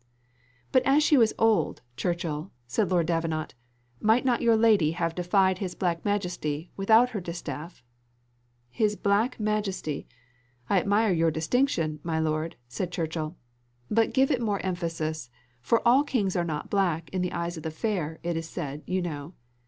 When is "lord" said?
2.89-3.05, 12.19-12.55